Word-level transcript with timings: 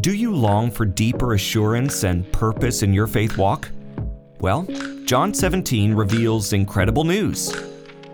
Do 0.00 0.14
you 0.14 0.32
long 0.32 0.70
for 0.70 0.84
deeper 0.84 1.34
assurance 1.34 2.04
and 2.04 2.30
purpose 2.30 2.84
in 2.84 2.94
your 2.94 3.08
faith 3.08 3.36
walk? 3.36 3.68
Well, 4.38 4.64
John 5.06 5.34
17 5.34 5.92
reveals 5.92 6.52
incredible 6.52 7.02
news. 7.02 7.52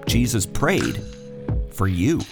Jesus 0.06 0.46
prayed 0.46 1.02
for 1.70 1.86
you. 1.86 2.22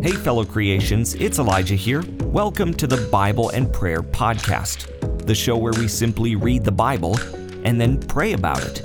Hey, 0.00 0.12
fellow 0.12 0.46
creations, 0.46 1.14
it's 1.16 1.38
Elijah 1.38 1.74
here. 1.74 2.02
Welcome 2.22 2.72
to 2.74 2.86
the 2.86 3.06
Bible 3.10 3.50
and 3.50 3.70
Prayer 3.70 4.02
Podcast, 4.02 5.26
the 5.26 5.34
show 5.34 5.58
where 5.58 5.74
we 5.74 5.86
simply 5.86 6.34
read 6.34 6.64
the 6.64 6.72
Bible 6.72 7.18
and 7.64 7.78
then 7.78 8.00
pray 8.00 8.32
about 8.32 8.64
it. 8.64 8.82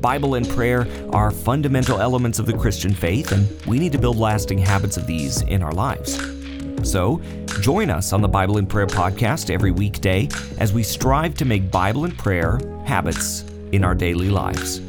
Bible 0.00 0.36
and 0.36 0.48
prayer 0.48 0.86
are 1.12 1.32
fundamental 1.32 2.00
elements 2.00 2.38
of 2.38 2.46
the 2.46 2.56
Christian 2.56 2.94
faith, 2.94 3.32
and 3.32 3.60
we 3.66 3.80
need 3.80 3.90
to 3.90 3.98
build 3.98 4.18
lasting 4.18 4.58
habits 4.58 4.96
of 4.96 5.08
these 5.08 5.42
in 5.42 5.64
our 5.64 5.72
lives. 5.72 6.37
So, 6.82 7.20
join 7.60 7.90
us 7.90 8.12
on 8.12 8.22
the 8.22 8.28
Bible 8.28 8.58
and 8.58 8.68
Prayer 8.68 8.86
podcast 8.86 9.50
every 9.50 9.70
weekday 9.70 10.28
as 10.58 10.72
we 10.72 10.82
strive 10.82 11.34
to 11.34 11.44
make 11.44 11.70
Bible 11.70 12.04
and 12.04 12.16
prayer 12.16 12.60
habits 12.86 13.44
in 13.72 13.84
our 13.84 13.94
daily 13.94 14.30
lives. 14.30 14.80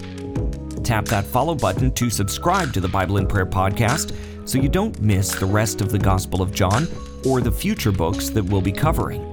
Tap 0.83 1.05
that 1.05 1.25
follow 1.25 1.55
button 1.55 1.91
to 1.93 2.09
subscribe 2.09 2.73
to 2.73 2.79
the 2.79 2.87
Bible 2.87 3.17
and 3.17 3.27
Prayer 3.27 3.45
podcast 3.45 4.15
so 4.47 4.57
you 4.57 4.69
don't 4.69 4.99
miss 5.01 5.35
the 5.35 5.45
rest 5.45 5.81
of 5.81 5.91
the 5.91 5.99
Gospel 5.99 6.41
of 6.41 6.53
John 6.53 6.87
or 7.25 7.41
the 7.41 7.51
future 7.51 7.91
books 7.91 8.29
that 8.29 8.43
we'll 8.43 8.61
be 8.61 8.71
covering. 8.71 9.25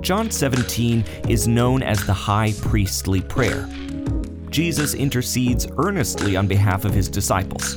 John 0.00 0.30
17 0.30 1.04
is 1.28 1.48
known 1.48 1.82
as 1.82 2.04
the 2.06 2.14
high 2.14 2.52
priestly 2.62 3.20
prayer. 3.20 3.68
Jesus 4.50 4.94
intercedes 4.94 5.66
earnestly 5.76 6.36
on 6.36 6.46
behalf 6.46 6.84
of 6.84 6.94
his 6.94 7.08
disciples. 7.08 7.76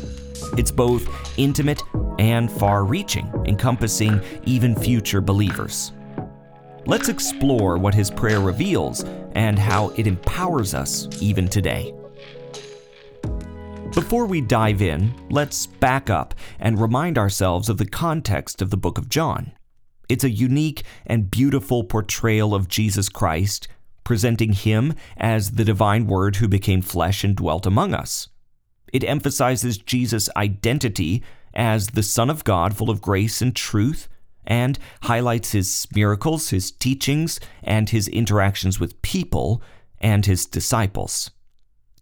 It's 0.57 0.71
both 0.71 1.07
intimate 1.37 1.81
and 2.21 2.51
far 2.51 2.85
reaching, 2.85 3.33
encompassing 3.47 4.21
even 4.45 4.75
future 4.75 5.21
believers. 5.21 5.91
Let's 6.85 7.09
explore 7.09 7.79
what 7.79 7.95
his 7.95 8.11
prayer 8.11 8.39
reveals 8.39 9.03
and 9.33 9.57
how 9.57 9.89
it 9.97 10.05
empowers 10.05 10.75
us 10.75 11.07
even 11.19 11.47
today. 11.47 11.95
Before 13.95 14.27
we 14.27 14.39
dive 14.39 14.83
in, 14.83 15.11
let's 15.31 15.65
back 15.65 16.11
up 16.11 16.35
and 16.59 16.79
remind 16.79 17.17
ourselves 17.17 17.69
of 17.69 17.79
the 17.79 17.87
context 17.87 18.61
of 18.61 18.69
the 18.69 18.77
book 18.77 18.99
of 18.99 19.09
John. 19.09 19.53
It's 20.07 20.23
a 20.23 20.29
unique 20.29 20.83
and 21.07 21.31
beautiful 21.31 21.83
portrayal 21.83 22.53
of 22.53 22.67
Jesus 22.67 23.09
Christ 23.09 23.67
presenting 24.03 24.53
him 24.53 24.93
as 25.17 25.53
the 25.53 25.65
divine 25.65 26.05
word 26.05 26.35
who 26.35 26.47
became 26.47 26.83
flesh 26.83 27.23
and 27.23 27.35
dwelt 27.35 27.65
among 27.65 27.95
us. 27.95 28.29
It 28.93 29.03
emphasizes 29.03 29.79
Jesus' 29.79 30.29
identity 30.35 31.23
as 31.53 31.87
the 31.87 32.03
Son 32.03 32.29
of 32.29 32.43
God, 32.43 32.75
full 32.75 32.89
of 32.89 33.01
grace 33.01 33.41
and 33.41 33.55
truth, 33.55 34.07
and 34.45 34.79
highlights 35.03 35.51
his 35.51 35.87
miracles, 35.95 36.49
his 36.49 36.71
teachings, 36.71 37.39
and 37.63 37.89
his 37.89 38.07
interactions 38.07 38.79
with 38.79 39.01
people 39.01 39.61
and 39.99 40.25
his 40.25 40.45
disciples. 40.45 41.31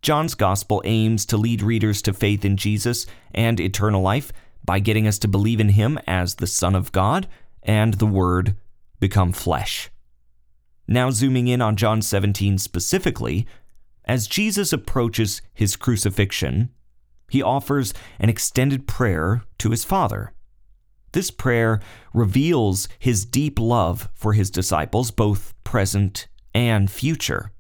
John's 0.02 0.36
Gospel 0.36 0.82
aims 0.86 1.26
to 1.26 1.38
lead 1.38 1.62
readers 1.62 2.02
to 2.04 2.14
faith 2.14 2.46
in 2.46 2.56
Jesus 2.56 3.06
and 3.34 3.60
eternal 3.60 4.02
life 4.02 4.32
by 4.64 4.80
getting 4.80 5.08
us 5.08 5.20
to 5.20 5.28
believe 5.28 5.60
in 5.60 5.70
him 5.70 6.00
as 6.08 6.36
the 6.36 6.48
Son 6.48 6.76
of 6.76 6.92
God 6.92 7.28
and 7.64 7.96
the 7.96 8.06
Word 8.06 8.56
become 9.00 9.32
flesh. 9.32 9.90
Now, 10.88 11.12
zooming 11.12 11.48
in 11.48 11.62
on 11.62 11.76
John 11.76 12.02
17 12.02 12.58
specifically, 12.58 13.46
as 14.06 14.28
Jesus 14.28 14.74
approaches 14.74 15.42
his 15.54 15.76
crucifixion, 15.76 16.70
he 17.30 17.42
offers 17.42 17.94
an 18.20 18.30
extended 18.30 18.88
prayer 18.88 19.44
to 19.60 19.72
his 19.72 19.84
Father. 19.84 20.34
This 21.12 21.32
prayer 21.32 21.80
reveals 22.14 22.88
his 23.00 23.26
deep 23.26 23.60
love 23.60 24.10
for 24.14 24.34
his 24.34 24.52
disciples, 24.52 25.12
both 25.12 25.54
present 25.64 26.28
and 26.54 26.90
future. 26.90 27.52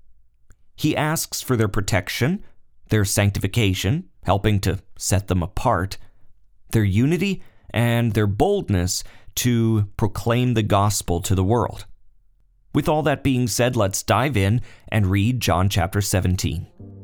He 0.76 0.96
asks 0.96 1.42
for 1.42 1.56
their 1.56 1.68
protection, 1.68 2.44
their 2.90 3.06
sanctification, 3.06 4.10
helping 4.24 4.60
to 4.62 4.80
set 4.98 5.28
them 5.28 5.42
apart, 5.42 5.98
their 6.72 6.84
unity, 6.84 7.42
and 7.72 8.14
their 8.14 8.28
boldness 8.28 9.04
to 9.36 9.90
proclaim 9.98 10.54
the 10.54 10.64
gospel 10.64 11.22
to 11.22 11.36
the 11.36 11.44
world. 11.44 11.86
With 12.74 12.88
all 12.88 13.02
that 13.04 13.24
being 13.24 13.48
said, 13.48 13.76
let's 13.76 14.04
dive 14.04 14.38
in 14.38 14.62
and 14.90 15.08
read 15.08 15.40
John 15.40 15.70
chapter 15.70 16.02
17. 16.02 16.99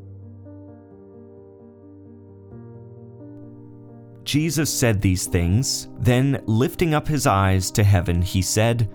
Jesus 4.26 4.76
said 4.76 5.00
these 5.00 5.26
things, 5.26 5.88
then 5.98 6.42
lifting 6.46 6.94
up 6.94 7.06
his 7.06 7.28
eyes 7.28 7.70
to 7.70 7.84
heaven, 7.84 8.20
he 8.20 8.42
said, 8.42 8.90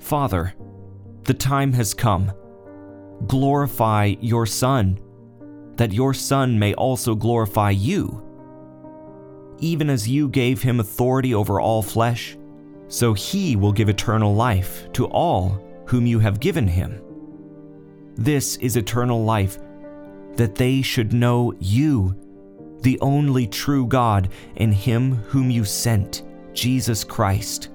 Father, 0.00 0.52
the 1.22 1.34
time 1.34 1.72
has 1.74 1.94
come. 1.94 2.32
Glorify 3.28 4.16
your 4.20 4.46
Son, 4.46 4.98
that 5.76 5.92
your 5.92 6.12
Son 6.12 6.58
may 6.58 6.74
also 6.74 7.14
glorify 7.14 7.70
you. 7.70 8.26
Even 9.60 9.88
as 9.88 10.08
you 10.08 10.28
gave 10.28 10.60
him 10.60 10.80
authority 10.80 11.32
over 11.32 11.60
all 11.60 11.82
flesh, 11.82 12.36
so 12.88 13.14
he 13.14 13.54
will 13.54 13.72
give 13.72 13.88
eternal 13.88 14.34
life 14.34 14.90
to 14.92 15.06
all 15.06 15.64
whom 15.86 16.04
you 16.04 16.18
have 16.18 16.40
given 16.40 16.66
him. 16.66 17.00
This 18.16 18.56
is 18.56 18.76
eternal 18.76 19.24
life, 19.24 19.58
that 20.34 20.56
they 20.56 20.82
should 20.82 21.12
know 21.12 21.54
you, 21.60 22.16
the 22.82 22.98
only 23.00 23.46
true 23.46 23.86
God, 23.86 24.30
and 24.56 24.72
him 24.72 25.16
whom 25.28 25.50
you 25.50 25.64
sent, 25.64 26.22
Jesus 26.52 27.04
Christ. 27.04 27.68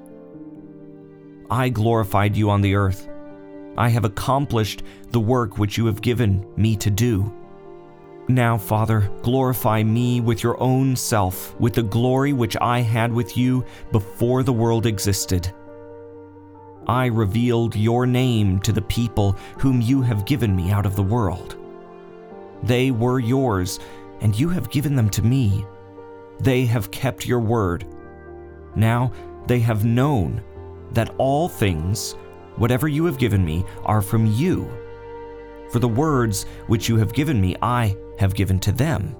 I 1.49 1.69
glorified 1.69 2.35
you 2.35 2.49
on 2.49 2.61
the 2.61 2.75
earth. 2.75 3.07
I 3.77 3.89
have 3.89 4.05
accomplished 4.05 4.83
the 5.11 5.19
work 5.19 5.57
which 5.57 5.77
you 5.77 5.85
have 5.85 6.01
given 6.01 6.45
me 6.55 6.75
to 6.77 6.89
do. 6.89 7.31
Now, 8.27 8.57
Father, 8.57 9.11
glorify 9.21 9.83
me 9.83 10.21
with 10.21 10.41
your 10.41 10.59
own 10.59 10.95
self, 10.95 11.55
with 11.59 11.75
the 11.75 11.83
glory 11.83 12.33
which 12.33 12.57
I 12.59 12.79
had 12.79 13.13
with 13.13 13.37
you 13.37 13.63
before 13.91 14.41
the 14.41 14.53
world 14.53 14.87
existed. 14.87 15.53
I 16.87 17.05
revealed 17.05 17.75
your 17.75 18.07
name 18.07 18.59
to 18.61 18.71
the 18.71 18.81
people 18.81 19.33
whom 19.59 19.81
you 19.81 20.01
have 20.01 20.25
given 20.25 20.55
me 20.55 20.71
out 20.71 20.85
of 20.85 20.95
the 20.95 21.03
world. 21.03 21.57
They 22.63 22.89
were 22.89 23.19
yours, 23.19 23.79
and 24.21 24.37
you 24.37 24.49
have 24.49 24.69
given 24.69 24.95
them 24.95 25.09
to 25.11 25.21
me. 25.21 25.65
They 26.39 26.65
have 26.65 26.91
kept 26.91 27.25
your 27.25 27.39
word. 27.39 27.85
Now 28.75 29.11
they 29.47 29.59
have 29.59 29.85
known 29.85 30.43
that 30.91 31.13
all 31.17 31.47
things, 31.47 32.13
whatever 32.55 32.87
you 32.87 33.05
have 33.05 33.17
given 33.17 33.43
me, 33.43 33.65
are 33.83 34.01
from 34.01 34.25
you. 34.25 34.69
For 35.71 35.79
the 35.79 35.87
words 35.87 36.45
which 36.67 36.87
you 36.89 36.97
have 36.97 37.13
given 37.13 37.39
me, 37.41 37.55
I 37.61 37.95
have 38.19 38.35
given 38.35 38.59
to 38.59 38.71
them, 38.71 39.15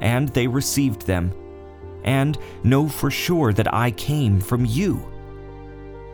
and 0.00 0.28
they 0.30 0.46
received 0.46 1.06
them, 1.06 1.32
and 2.04 2.38
know 2.64 2.88
for 2.88 3.10
sure 3.10 3.52
that 3.52 3.72
I 3.72 3.92
came 3.92 4.40
from 4.40 4.64
you. 4.64 5.06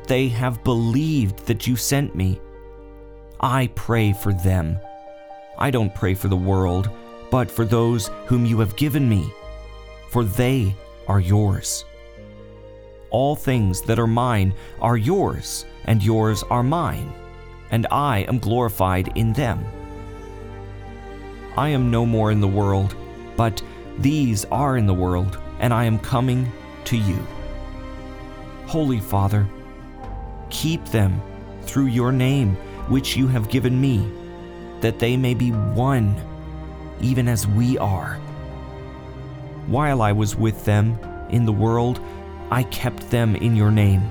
They 0.06 0.28
have 0.28 0.64
believed 0.64 1.46
that 1.46 1.66
you 1.66 1.76
sent 1.76 2.14
me. 2.14 2.40
I 3.40 3.68
pray 3.74 4.12
for 4.12 4.32
them. 4.32 4.78
I 5.58 5.70
don't 5.70 5.94
pray 5.94 6.14
for 6.14 6.28
the 6.28 6.36
world, 6.36 6.90
but 7.30 7.50
for 7.50 7.64
those 7.64 8.10
whom 8.26 8.46
you 8.46 8.58
have 8.60 8.76
given 8.76 9.08
me, 9.08 9.32
for 10.08 10.24
they 10.24 10.74
are 11.06 11.20
yours. 11.20 11.84
All 13.10 13.36
things 13.36 13.82
that 13.82 13.98
are 13.98 14.06
mine 14.06 14.54
are 14.80 14.96
yours, 14.96 15.64
and 15.84 16.02
yours 16.02 16.42
are 16.44 16.62
mine, 16.62 17.12
and 17.70 17.86
I 17.90 18.20
am 18.20 18.38
glorified 18.38 19.12
in 19.16 19.32
them. 19.32 19.64
I 21.56 21.70
am 21.70 21.90
no 21.90 22.06
more 22.06 22.30
in 22.30 22.40
the 22.40 22.46
world, 22.46 22.94
but 23.36 23.62
these 23.98 24.44
are 24.46 24.76
in 24.76 24.86
the 24.86 24.94
world, 24.94 25.38
and 25.60 25.72
I 25.72 25.84
am 25.84 25.98
coming 25.98 26.50
to 26.84 26.96
you. 26.96 27.18
Holy 28.66 29.00
Father, 29.00 29.46
keep 30.50 30.84
them 30.86 31.20
through 31.62 31.86
your 31.86 32.12
name, 32.12 32.54
which 32.88 33.16
you 33.16 33.26
have 33.26 33.48
given 33.48 33.80
me, 33.80 34.06
that 34.80 34.98
they 34.98 35.16
may 35.16 35.34
be 35.34 35.50
one, 35.50 36.14
even 37.00 37.28
as 37.28 37.46
we 37.46 37.78
are. 37.78 38.14
While 39.66 40.02
I 40.02 40.12
was 40.12 40.36
with 40.36 40.64
them 40.64 40.98
in 41.30 41.44
the 41.44 41.52
world, 41.52 42.00
I 42.50 42.62
kept 42.64 43.10
them 43.10 43.36
in 43.36 43.54
your 43.54 43.70
name. 43.70 44.02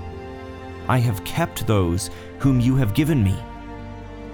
I 0.88 1.00
have 1.00 1.24
kept 1.24 1.66
those 1.66 2.10
whom 2.40 2.60
you 2.60 2.76
have 2.76 2.94
given 2.94 3.24
me. 3.24 3.36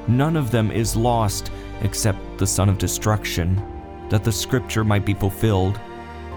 None 0.08 0.36
of 0.36 0.52
them 0.52 0.70
is 0.72 0.96
lost 0.96 1.52
except 1.82 2.20
the 2.38 2.48
son 2.48 2.70
of 2.70 2.78
destruction, 2.78 3.62
that 4.10 4.24
the 4.24 4.32
scripture 4.32 4.84
might 4.84 5.06
be 5.06 5.14
fulfilled. 5.14 5.80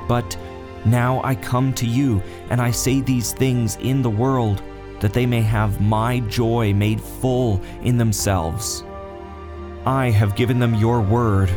But 0.09 0.37
now 0.85 1.21
I 1.25 1.35
come 1.35 1.73
to 1.75 1.87
you, 1.87 2.23
and 2.51 2.61
I 2.61 2.71
say 2.71 3.01
these 3.01 3.33
things 3.33 3.77
in 3.77 4.03
the 4.03 4.11
world, 4.11 4.63
that 5.01 5.13
they 5.13 5.27
may 5.27 5.43
have 5.43 5.81
my 5.81 6.21
joy 6.21 6.73
made 6.73 7.01
full 7.01 7.61
in 7.83 7.99
themselves. 7.99 8.85
I 9.85 10.11
have 10.11 10.37
given 10.37 10.59
them 10.59 10.75
your 10.75 11.01
word. 11.01 11.51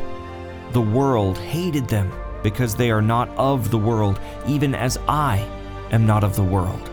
The 0.72 0.82
world 0.82 1.38
hated 1.38 1.88
them, 1.88 2.12
because 2.44 2.76
they 2.76 2.92
are 2.92 3.02
not 3.02 3.30
of 3.30 3.72
the 3.72 3.78
world, 3.78 4.20
even 4.48 4.76
as 4.76 4.98
I 5.08 5.46
am 5.92 6.06
not 6.06 6.24
of 6.24 6.36
the 6.36 6.44
world. 6.44 6.90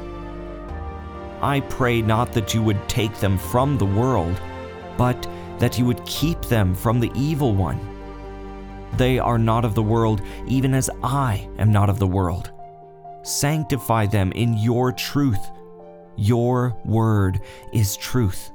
I 1.42 1.60
pray 1.60 2.00
not 2.00 2.32
that 2.32 2.54
you 2.54 2.62
would 2.62 2.88
take 2.88 3.14
them 3.16 3.36
from 3.38 3.76
the 3.76 3.84
world, 3.84 4.40
but 4.96 5.28
that 5.58 5.78
you 5.78 5.84
would 5.84 6.04
keep 6.06 6.40
them 6.42 6.74
from 6.74 6.98
the 7.00 7.12
evil 7.14 7.54
one. 7.54 7.78
They 8.96 9.18
are 9.18 9.38
not 9.38 9.64
of 9.64 9.74
the 9.74 9.82
world, 9.82 10.22
even 10.46 10.72
as 10.72 10.88
I 11.02 11.48
am 11.58 11.70
not 11.70 11.90
of 11.90 11.98
the 11.98 12.06
world. 12.06 12.50
Sanctify 13.22 14.06
them 14.06 14.32
in 14.32 14.56
your 14.56 14.92
truth. 14.92 15.50
Your 16.16 16.74
word 16.84 17.42
is 17.74 17.96
truth. 17.98 18.50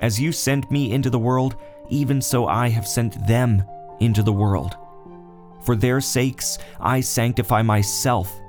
As 0.00 0.20
you 0.20 0.32
sent 0.32 0.70
me 0.70 0.92
into 0.92 1.08
the 1.08 1.18
world, 1.18 1.56
even 1.90 2.20
so 2.22 2.46
I 2.46 2.68
have 2.68 2.86
sent 2.86 3.26
them 3.26 3.62
into 4.00 4.22
the 4.22 4.32
world. 4.32 4.76
For 5.62 5.76
their 5.76 6.00
sakes 6.00 6.58
I 6.80 7.00
sanctify 7.00 7.62
myself, 7.62 8.40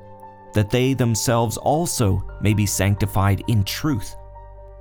that 0.53 0.69
they 0.69 0.93
themselves 0.93 1.57
also 1.57 2.23
may 2.41 2.53
be 2.53 2.65
sanctified 2.65 3.43
in 3.47 3.63
truth. 3.63 4.15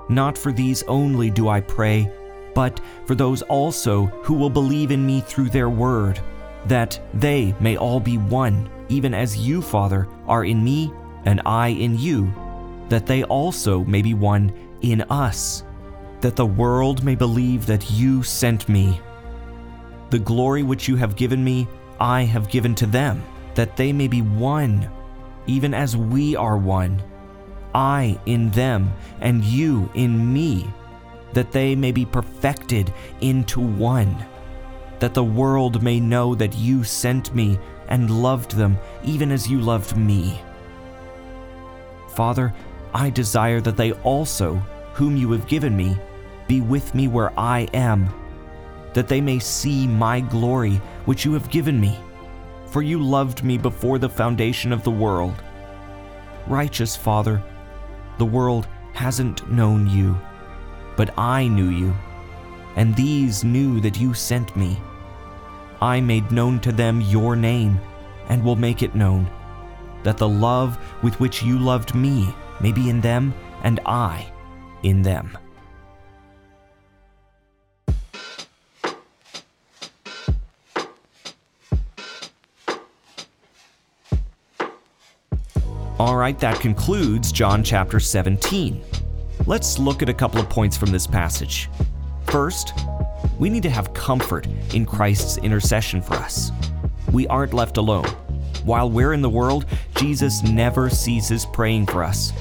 Not 0.09 0.37
for 0.37 0.53
these 0.53 0.83
only 0.85 1.31
do 1.31 1.49
I 1.49 1.61
pray, 1.61 2.11
but 2.55 2.81
for 3.07 3.15
those 3.15 3.43
also 3.43 4.07
who 4.25 4.35
will 4.35 4.51
believe 4.51 4.91
in 4.91 5.05
me 5.05 5.21
through 5.21 5.51
their 5.51 5.69
word, 5.69 6.21
that 6.67 7.01
they 7.15 7.55
may 7.61 7.77
all 7.77 8.01
be 8.01 8.19
one, 8.19 8.69
even 8.89 9.15
as 9.15 9.37
you, 9.37 9.62
Father, 9.62 10.09
are 10.27 10.45
in 10.45 10.62
me 10.62 10.93
and 11.25 11.41
I 11.47 11.69
in 11.69 11.99
you, 11.99 12.33
that 12.89 13.07
they 13.07 13.23
also 13.25 13.85
may 13.85 14.03
be 14.03 14.15
one 14.15 14.53
in 14.83 15.03
us, 15.03 15.62
that 16.21 16.37
the 16.37 16.47
world 16.47 17.03
may 17.03 17.15
believe 17.15 17.67
that 17.67 17.91
you 17.91 18.23
sent 18.23 18.69
me. 18.69 19.01
The 20.11 20.19
glory 20.19 20.63
which 20.63 20.89
you 20.89 20.97
have 20.97 21.17
given 21.17 21.43
me, 21.43 21.69
I 21.99 22.23
have 22.23 22.51
given 22.51 22.75
to 22.77 22.87
them, 22.87 23.23
that 23.55 23.77
they 23.77 23.93
may 23.93 24.09
be 24.09 24.23
one, 24.23 24.91
even 25.47 25.75
as 25.75 25.97
we 25.97 26.37
are 26.37 26.57
one 26.57 27.03
I 27.75 28.19
in 28.27 28.51
them, 28.51 28.93
and 29.21 29.45
you 29.45 29.91
in 29.95 30.33
me, 30.33 30.69
that 31.33 31.53
they 31.53 31.77
may 31.77 31.93
be 31.93 32.05
perfected 32.05 32.93
into 33.21 33.61
one, 33.61 34.25
that 34.99 35.15
the 35.15 35.25
world 35.25 35.83
may 35.83 36.01
know 36.01 36.35
that 36.35 36.57
you 36.57 36.85
sent 36.85 37.35
me 37.35 37.59
and 37.89 38.23
loved 38.23 38.57
them 38.57 38.79
even 39.05 39.31
as 39.31 39.49
you 39.49 39.61
loved 39.61 39.97
me. 39.97 40.41
Father, 42.15 42.53
I 42.93 43.11
desire 43.11 43.61
that 43.61 43.77
they 43.77 43.93
also, 43.93 44.57
whom 44.95 45.17
you 45.17 45.31
have 45.33 45.47
given 45.47 45.77
me, 45.77 45.97
be 46.50 46.61
with 46.61 46.97
me 46.97 47.06
where 47.06 47.32
I 47.38 47.69
am, 47.75 48.12
that 48.93 49.06
they 49.06 49.20
may 49.20 49.38
see 49.38 49.87
my 49.87 50.19
glory 50.19 50.81
which 51.05 51.25
you 51.25 51.32
have 51.35 51.49
given 51.49 51.81
me. 51.81 51.97
For 52.67 52.82
you 52.82 53.00
loved 53.00 53.44
me 53.44 53.56
before 53.56 53.99
the 54.00 54.08
foundation 54.08 54.73
of 54.73 54.82
the 54.82 54.91
world. 54.91 55.44
Righteous 56.49 56.97
Father, 56.97 57.41
the 58.19 58.25
world 58.25 58.67
hasn't 58.94 59.49
known 59.49 59.87
you, 59.88 60.19
but 60.97 61.17
I 61.17 61.47
knew 61.47 61.69
you, 61.69 61.94
and 62.75 62.97
these 62.97 63.44
knew 63.44 63.79
that 63.82 64.00
you 64.00 64.12
sent 64.12 64.56
me. 64.56 64.76
I 65.81 66.00
made 66.00 66.32
known 66.32 66.58
to 66.61 66.73
them 66.73 67.00
your 67.00 67.37
name, 67.37 67.79
and 68.29 68.43
will 68.43 68.56
make 68.56 68.82
it 68.82 68.97
known, 68.97 69.31
that 70.02 70.19
the 70.19 70.29
love 70.29 70.76
with 71.00 71.20
which 71.20 71.44
you 71.44 71.61
loved 71.61 71.94
me 71.94 72.35
may 72.61 72.73
be 72.73 72.91
in 72.91 73.00
them, 73.00 73.35
and 73.62 73.79
I 73.87 74.32
in 74.82 75.02
them. 75.02 75.38
All 86.00 86.17
right, 86.17 86.38
that 86.38 86.61
concludes 86.61 87.31
John 87.31 87.62
chapter 87.62 88.00
17. 88.00 88.82
Let's 89.44 89.79
look 89.79 90.00
at 90.00 90.08
a 90.08 90.14
couple 90.14 90.41
of 90.41 90.49
points 90.49 90.75
from 90.75 90.91
this 90.91 91.06
passage. 91.06 91.69
First, 92.25 92.73
we 93.38 93.50
need 93.50 93.62
to 93.64 93.69
have 93.69 93.93
comfort 93.93 94.47
in 94.73 94.87
Christ's 94.87 95.37
intercession 95.37 96.00
for 96.00 96.14
us. 96.14 96.52
We 97.12 97.26
aren't 97.26 97.52
left 97.52 97.76
alone. 97.76 98.06
While 98.64 98.88
we're 98.88 99.12
in 99.12 99.20
the 99.20 99.29
world, 99.29 99.67
Jesus 99.97 100.43
never 100.43 100.88
ceases 100.88 101.44
praying 101.44 101.85
for 101.88 102.02
us. 102.02 102.32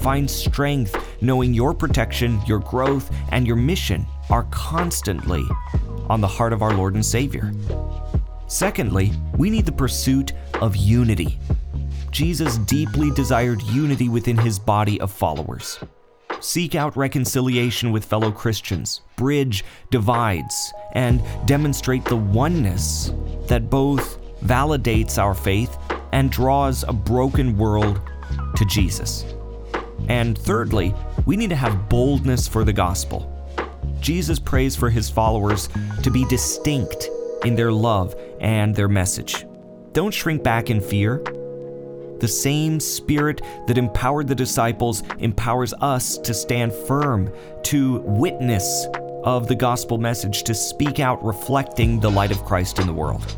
Find 0.00 0.28
strength 0.28 0.96
knowing 1.22 1.54
your 1.54 1.72
protection, 1.72 2.40
your 2.48 2.58
growth, 2.58 3.14
and 3.30 3.46
your 3.46 3.54
mission 3.54 4.04
are 4.28 4.48
constantly 4.50 5.44
on 6.10 6.20
the 6.20 6.26
heart 6.26 6.52
of 6.52 6.62
our 6.62 6.74
Lord 6.74 6.94
and 6.94 7.06
Savior. 7.06 7.52
Secondly, 8.48 9.12
we 9.38 9.50
need 9.50 9.66
the 9.66 9.72
pursuit 9.72 10.32
of 10.54 10.74
unity. 10.74 11.38
Jesus 12.14 12.58
deeply 12.58 13.10
desired 13.10 13.60
unity 13.62 14.08
within 14.08 14.38
his 14.38 14.56
body 14.56 15.00
of 15.00 15.10
followers. 15.10 15.80
Seek 16.38 16.76
out 16.76 16.96
reconciliation 16.96 17.90
with 17.90 18.04
fellow 18.04 18.30
Christians, 18.30 19.00
bridge 19.16 19.64
divides, 19.90 20.72
and 20.92 21.20
demonstrate 21.46 22.04
the 22.04 22.14
oneness 22.14 23.10
that 23.48 23.68
both 23.68 24.20
validates 24.42 25.18
our 25.18 25.34
faith 25.34 25.76
and 26.12 26.30
draws 26.30 26.84
a 26.84 26.92
broken 26.92 27.58
world 27.58 28.00
to 28.54 28.64
Jesus. 28.66 29.24
And 30.08 30.38
thirdly, 30.38 30.94
we 31.26 31.36
need 31.36 31.50
to 31.50 31.56
have 31.56 31.88
boldness 31.88 32.46
for 32.46 32.62
the 32.62 32.72
gospel. 32.72 33.28
Jesus 33.98 34.38
prays 34.38 34.76
for 34.76 34.88
his 34.88 35.10
followers 35.10 35.68
to 36.04 36.12
be 36.12 36.24
distinct 36.26 37.08
in 37.44 37.56
their 37.56 37.72
love 37.72 38.14
and 38.38 38.72
their 38.72 38.88
message. 38.88 39.44
Don't 39.92 40.14
shrink 40.14 40.44
back 40.44 40.70
in 40.70 40.80
fear 40.80 41.20
the 42.20 42.28
same 42.28 42.80
Spirit 42.80 43.42
that 43.66 43.78
empowered 43.78 44.28
the 44.28 44.34
disciples 44.34 45.02
empowers 45.18 45.74
us 45.74 46.18
to 46.18 46.34
stand 46.34 46.72
firm, 46.72 47.32
to 47.64 48.00
witness 48.00 48.86
of 49.24 49.48
the 49.48 49.54
gospel 49.54 49.98
message, 49.98 50.42
to 50.44 50.54
speak 50.54 51.00
out 51.00 51.24
reflecting 51.24 52.00
the 52.00 52.10
light 52.10 52.30
of 52.30 52.44
Christ 52.44 52.78
in 52.78 52.86
the 52.86 52.92
world. 52.92 53.36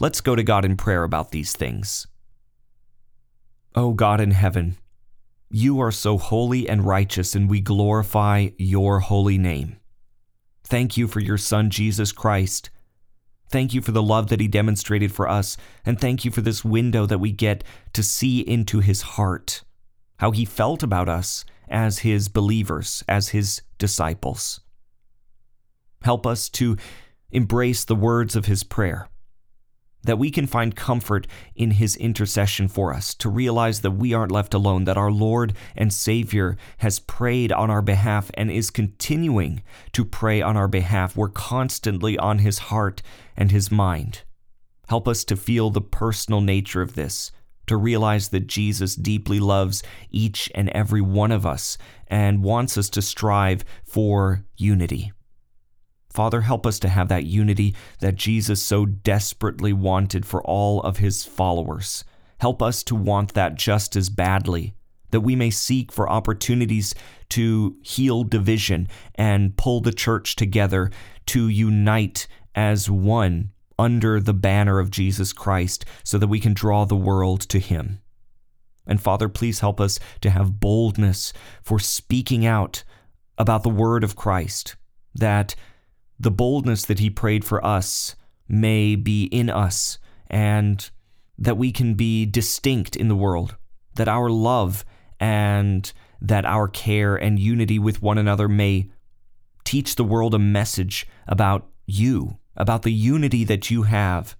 Let's 0.00 0.20
go 0.20 0.34
to 0.34 0.42
God 0.42 0.64
in 0.64 0.76
prayer 0.76 1.04
about 1.04 1.30
these 1.30 1.52
things. 1.52 2.06
O 3.74 3.84
oh 3.84 3.92
God 3.92 4.20
in 4.20 4.32
heaven, 4.32 4.76
you 5.50 5.80
are 5.80 5.92
so 5.92 6.18
holy 6.18 6.68
and 6.68 6.84
righteous, 6.84 7.34
and 7.34 7.48
we 7.48 7.60
glorify 7.60 8.48
your 8.58 9.00
holy 9.00 9.38
name. 9.38 9.76
Thank 10.64 10.96
you 10.96 11.06
for 11.06 11.20
your 11.20 11.38
Son, 11.38 11.70
Jesus 11.70 12.12
Christ 12.12 12.70
Thank 13.52 13.74
you 13.74 13.82
for 13.82 13.92
the 13.92 14.02
love 14.02 14.28
that 14.28 14.40
He 14.40 14.48
demonstrated 14.48 15.12
for 15.12 15.28
us, 15.28 15.58
and 15.84 16.00
thank 16.00 16.24
you 16.24 16.30
for 16.30 16.40
this 16.40 16.64
window 16.64 17.04
that 17.04 17.18
we 17.18 17.30
get 17.30 17.62
to 17.92 18.02
see 18.02 18.40
into 18.40 18.80
His 18.80 19.02
heart, 19.02 19.62
how 20.16 20.30
He 20.30 20.46
felt 20.46 20.82
about 20.82 21.10
us 21.10 21.44
as 21.68 21.98
His 21.98 22.30
believers, 22.30 23.04
as 23.06 23.28
His 23.28 23.60
disciples. 23.76 24.60
Help 26.02 26.26
us 26.26 26.48
to 26.48 26.78
embrace 27.30 27.84
the 27.84 27.94
words 27.94 28.34
of 28.34 28.46
His 28.46 28.64
prayer 28.64 29.08
that 30.04 30.18
we 30.18 30.30
can 30.30 30.46
find 30.46 30.74
comfort 30.74 31.26
in 31.54 31.72
his 31.72 31.96
intercession 31.96 32.68
for 32.68 32.92
us, 32.92 33.14
to 33.14 33.28
realize 33.28 33.80
that 33.80 33.92
we 33.92 34.12
aren't 34.12 34.32
left 34.32 34.54
alone, 34.54 34.84
that 34.84 34.96
our 34.96 35.10
Lord 35.10 35.54
and 35.76 35.92
Savior 35.92 36.56
has 36.78 36.98
prayed 36.98 37.52
on 37.52 37.70
our 37.70 37.82
behalf 37.82 38.30
and 38.34 38.50
is 38.50 38.70
continuing 38.70 39.62
to 39.92 40.04
pray 40.04 40.42
on 40.42 40.56
our 40.56 40.68
behalf. 40.68 41.16
We're 41.16 41.28
constantly 41.28 42.18
on 42.18 42.38
his 42.38 42.58
heart 42.58 43.02
and 43.36 43.50
his 43.50 43.70
mind. 43.70 44.22
Help 44.88 45.06
us 45.06 45.24
to 45.24 45.36
feel 45.36 45.70
the 45.70 45.80
personal 45.80 46.40
nature 46.40 46.82
of 46.82 46.94
this, 46.94 47.30
to 47.66 47.76
realize 47.76 48.28
that 48.30 48.48
Jesus 48.48 48.96
deeply 48.96 49.38
loves 49.38 49.82
each 50.10 50.50
and 50.54 50.68
every 50.70 51.00
one 51.00 51.30
of 51.30 51.46
us 51.46 51.78
and 52.08 52.42
wants 52.42 52.76
us 52.76 52.90
to 52.90 53.00
strive 53.00 53.64
for 53.84 54.44
unity. 54.56 55.12
Father, 56.12 56.42
help 56.42 56.66
us 56.66 56.78
to 56.80 56.88
have 56.88 57.08
that 57.08 57.24
unity 57.24 57.74
that 58.00 58.16
Jesus 58.16 58.62
so 58.62 58.84
desperately 58.84 59.72
wanted 59.72 60.26
for 60.26 60.42
all 60.44 60.80
of 60.82 60.98
his 60.98 61.24
followers. 61.24 62.04
Help 62.38 62.60
us 62.60 62.82
to 62.84 62.94
want 62.94 63.34
that 63.34 63.54
just 63.54 63.96
as 63.96 64.10
badly, 64.10 64.74
that 65.10 65.20
we 65.20 65.34
may 65.34 65.48
seek 65.48 65.90
for 65.90 66.10
opportunities 66.10 66.94
to 67.30 67.76
heal 67.82 68.24
division 68.24 68.88
and 69.14 69.56
pull 69.56 69.80
the 69.80 69.92
church 69.92 70.36
together, 70.36 70.90
to 71.26 71.48
unite 71.48 72.26
as 72.54 72.90
one 72.90 73.52
under 73.78 74.20
the 74.20 74.34
banner 74.34 74.78
of 74.78 74.90
Jesus 74.90 75.32
Christ, 75.32 75.84
so 76.04 76.18
that 76.18 76.26
we 76.26 76.40
can 76.40 76.52
draw 76.52 76.84
the 76.84 76.94
world 76.94 77.40
to 77.42 77.58
him. 77.58 78.00
And 78.86 79.00
Father, 79.00 79.28
please 79.28 79.60
help 79.60 79.80
us 79.80 79.98
to 80.20 80.30
have 80.30 80.60
boldness 80.60 81.32
for 81.62 81.78
speaking 81.78 82.44
out 82.44 82.84
about 83.38 83.62
the 83.62 83.70
word 83.70 84.04
of 84.04 84.16
Christ, 84.16 84.76
that 85.14 85.54
the 86.22 86.30
boldness 86.30 86.84
that 86.84 87.00
he 87.00 87.10
prayed 87.10 87.44
for 87.44 87.64
us 87.64 88.14
may 88.48 88.94
be 88.94 89.24
in 89.24 89.50
us 89.50 89.98
and 90.30 90.90
that 91.36 91.58
we 91.58 91.72
can 91.72 91.94
be 91.94 92.24
distinct 92.24 92.94
in 92.94 93.08
the 93.08 93.16
world, 93.16 93.56
that 93.96 94.08
our 94.08 94.30
love 94.30 94.84
and 95.18 95.92
that 96.20 96.44
our 96.44 96.68
care 96.68 97.16
and 97.16 97.40
unity 97.40 97.78
with 97.78 98.00
one 98.00 98.18
another 98.18 98.48
may 98.48 98.88
teach 99.64 99.96
the 99.96 100.04
world 100.04 100.34
a 100.34 100.38
message 100.38 101.06
about 101.26 101.68
you, 101.86 102.38
about 102.56 102.82
the 102.82 102.92
unity 102.92 103.42
that 103.42 103.70
you 103.70 103.82
have, 103.82 104.36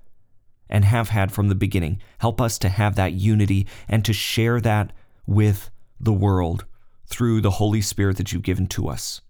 and 0.70 0.84
have 0.84 1.08
had 1.08 1.32
from 1.32 1.48
the 1.48 1.54
beginning. 1.54 2.00
Help 2.18 2.40
us 2.40 2.58
to 2.58 2.68
have 2.68 2.94
that 2.94 3.12
unity 3.12 3.66
and 3.88 4.04
to 4.04 4.12
share 4.12 4.60
that 4.60 4.92
with 5.26 5.70
the 5.98 6.12
world 6.12 6.64
through 7.06 7.40
the 7.40 7.50
Holy 7.52 7.80
Spirit 7.80 8.16
that 8.16 8.32
you've 8.32 8.42
given 8.42 8.68
to 8.68 8.88
us. 8.88 9.20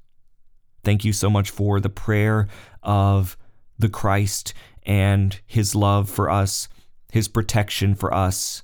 Thank 0.85 1.05
you 1.05 1.12
so 1.12 1.31
much 1.31 1.51
for 1.51 1.81
the 1.81 1.89
prayer 1.89 2.49
of 2.83 3.37
the 3.79 3.89
Christ 3.89 4.55
and 4.85 5.39
his 5.47 5.75
love 5.75 6.11
for 6.11 6.29
us, 6.29 6.69
his 7.12 7.29
protection 7.29 7.95
for 7.95 8.12
us, 8.12 8.62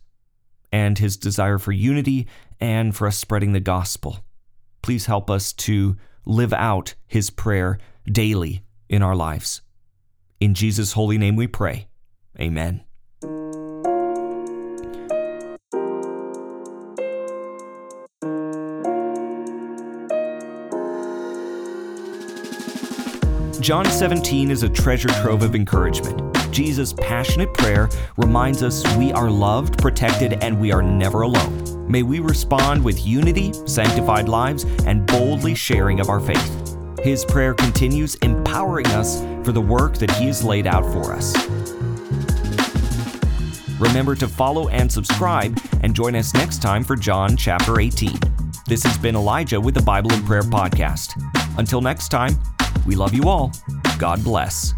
and 0.73 0.99
his 0.99 1.17
desire 1.17 1.59
for 1.59 1.73
unity 1.73 2.27
and 2.61 2.95
for 2.95 3.07
us 3.07 3.17
spreading 3.17 3.53
the 3.53 3.61
gospel. 3.61 4.25
Please 4.83 5.07
help 5.07 5.31
us 5.31 5.53
to 5.53 5.97
live 6.25 6.53
out 6.53 6.95
his 7.07 7.31
prayer 7.31 7.79
daily 8.07 8.63
in 8.89 9.03
our 9.03 9.17
lives. 9.17 9.63
In 10.41 10.55
Jesus' 10.55 10.93
holy 10.93 11.19
name 11.19 11.37
we 11.37 11.47
pray. 11.47 11.89
Amen. 12.39 12.85
John 23.69 23.85
17 23.85 24.51
is 24.51 24.63
a 24.63 24.69
treasure 24.71 25.11
trove 25.21 25.43
of 25.43 25.55
encouragement. 25.55 26.23
Jesus' 26.51 26.95
passionate 26.95 27.53
prayer 27.53 27.91
reminds 28.17 28.63
us 28.63 28.83
we 28.97 29.13
are 29.13 29.31
loved, 29.31 29.77
protected, 29.77 30.43
and 30.43 30.59
we 30.59 30.73
are 30.73 30.81
never 30.81 31.21
alone. 31.21 31.87
May 31.87 32.03
we 32.03 32.21
respond 32.21 32.83
with 32.83 33.07
unity, 33.07 33.53
sanctified 33.67 34.27
lives, 34.27 34.65
and 34.87 35.05
boldly 35.05 35.55
sharing 35.55 36.01
of 36.01 36.09
our 36.09 36.19
faith. 36.19 36.79
His 37.01 37.27
prayer 37.27 37.53
continues, 37.53 38.15
empowering 38.23 38.87
us 38.87 39.21
for 39.45 39.53
the 39.53 39.61
work 39.61 39.99
that 39.99 40.13
He 40.13 40.29
has 40.29 40.43
laid 40.43 40.67
out 40.67 40.91
for 40.91 41.13
us. 41.13 41.37
Remember 43.79 44.15
to 44.15 44.29
follow 44.29 44.71
and 44.71 44.91
subscribe, 44.91 45.61
and 45.83 45.95
join 45.95 46.17
us 46.17 46.33
next 46.33 46.63
time 46.63 46.83
for 46.83 46.97
John 46.97 47.37
chapter 47.37 47.79
18. 47.79 48.19
This 48.67 48.83
has 48.85 48.97
been 48.97 49.15
Elijah 49.15 49.61
with 49.61 49.75
the 49.75 49.83
Bible 49.83 50.11
and 50.15 50.25
Prayer 50.25 50.41
Podcast. 50.41 51.23
Until 51.59 51.83
next 51.83 52.09
time, 52.09 52.39
we 52.89 52.97
love 52.97 53.13
you 53.15 53.29
all. 53.29 53.53
God 53.99 54.25
bless. 54.25 54.73